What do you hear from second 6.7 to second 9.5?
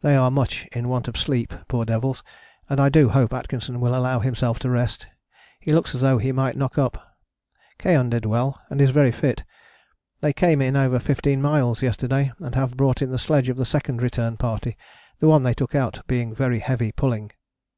up. Keohane did well, and is very fit.